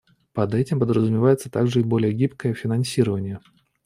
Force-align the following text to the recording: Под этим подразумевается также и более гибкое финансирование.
Под 0.33 0.55
этим 0.55 0.79
подразумевается 0.79 1.51
также 1.51 1.81
и 1.81 1.83
более 1.83 2.11
гибкое 2.11 2.55
финансирование. 2.55 3.39